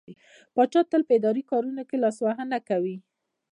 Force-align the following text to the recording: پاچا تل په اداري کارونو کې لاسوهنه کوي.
پاچا 0.55 0.81
تل 0.91 1.01
په 1.07 1.13
اداري 1.19 1.43
کارونو 1.51 1.81
کې 1.89 1.97
لاسوهنه 2.03 2.57
کوي. 2.69 2.97